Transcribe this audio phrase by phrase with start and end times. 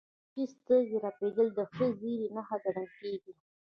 [0.03, 3.33] د ښي سترګې رپیدل د ښه زیری نښه ګڼل کیږي.